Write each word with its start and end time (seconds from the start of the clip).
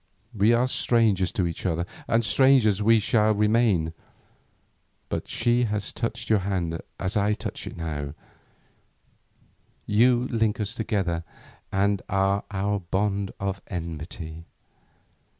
We 0.33 0.51
are 0.51 0.67
strangers 0.67 1.31
to 1.33 1.45
each 1.45 1.63
other, 1.63 1.85
and 2.07 2.25
strangers 2.25 2.81
we 2.81 2.99
shall 2.99 3.35
remain, 3.35 3.93
but 5.09 5.27
she 5.29 5.65
has 5.65 5.93
touched 5.93 6.27
your 6.27 6.39
hand 6.39 6.81
as 6.99 7.15
I 7.15 7.33
touch 7.33 7.67
it 7.67 7.77
now; 7.77 8.15
you 9.85 10.27
link 10.31 10.59
us 10.59 10.73
together 10.73 11.23
and 11.71 12.01
are 12.09 12.45
our 12.49 12.79
bond 12.79 13.31
of 13.39 13.61
enmity. 13.67 14.45